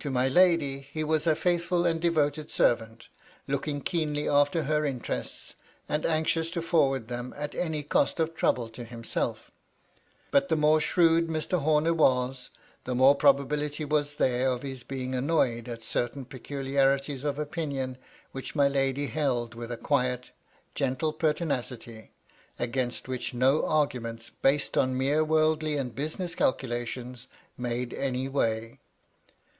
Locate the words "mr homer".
11.28-11.94